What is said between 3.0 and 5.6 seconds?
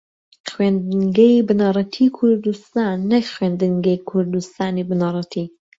نەک خوێندنگەی کوردستانی بنەڕەتی